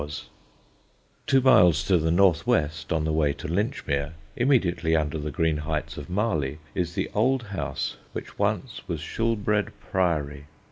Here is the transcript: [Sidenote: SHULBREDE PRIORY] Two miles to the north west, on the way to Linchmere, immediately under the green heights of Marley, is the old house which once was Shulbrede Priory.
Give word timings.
[Sidenote: 0.01 0.15
SHULBREDE 0.15 0.25
PRIORY] 0.25 1.25
Two 1.27 1.41
miles 1.47 1.83
to 1.83 1.97
the 1.99 2.09
north 2.09 2.47
west, 2.47 2.91
on 2.91 3.03
the 3.03 3.11
way 3.13 3.33
to 3.33 3.47
Linchmere, 3.47 4.13
immediately 4.35 4.95
under 4.95 5.19
the 5.19 5.29
green 5.29 5.57
heights 5.57 5.95
of 5.95 6.09
Marley, 6.09 6.57
is 6.73 6.95
the 6.95 7.11
old 7.13 7.43
house 7.43 7.97
which 8.11 8.39
once 8.39 8.81
was 8.87 8.99
Shulbrede 8.99 9.69
Priory. 9.79 10.45